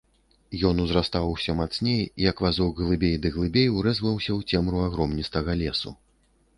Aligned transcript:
Ён 0.69 0.75
узрастаў 0.83 1.25
усё 1.33 1.55
мацней, 1.59 2.01
як 2.29 2.43
вазок 2.47 2.73
глыбей 2.83 3.15
ды 3.27 3.35
глыбей 3.39 3.69
урэзваўся 3.77 4.31
ў 4.39 4.53
цемру 4.53 4.85
агромністага 4.91 5.51
лесу. 5.65 5.99